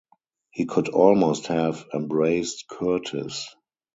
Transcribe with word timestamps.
He 0.49 0.65
could 0.65 0.89
almost 0.89 1.45
have 1.45 1.85
embraced 1.93 2.67
Curtis. 2.67 3.55